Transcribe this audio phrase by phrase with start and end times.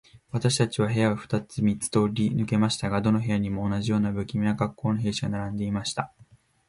[0.31, 6.11] 私たちは部屋を二つ三つ通り抜けましたが、どの部屋にも、同じような無気味な恰好の兵士が並んでいました。